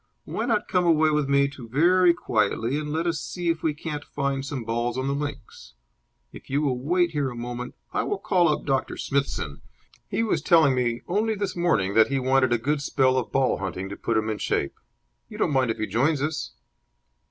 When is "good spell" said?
12.57-13.15